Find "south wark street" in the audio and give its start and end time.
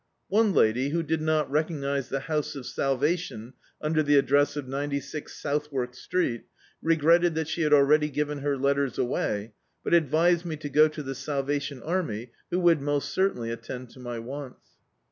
5.39-6.45